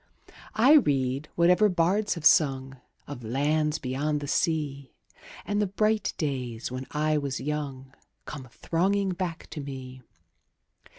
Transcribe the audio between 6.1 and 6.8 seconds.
days